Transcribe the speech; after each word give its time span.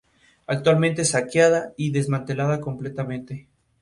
Actualmente, 0.47 1.05
saqueada 1.05 1.73
y 1.77 1.91
desmantelada 1.91 2.59
completamente. 2.59 3.47